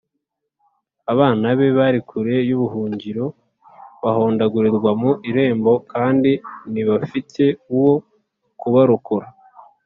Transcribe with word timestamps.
abana 1.13 1.47
be 1.57 1.67
bari 1.77 1.99
kure 2.09 2.35
y’ubuhungiro, 2.49 3.25
bahondagurirwa 4.03 4.91
mu 5.01 5.11
irembo, 5.29 5.73
kandi 5.91 6.31
ntibafite 6.71 7.43
uwo 7.75 7.93
kubarokora 8.59 9.27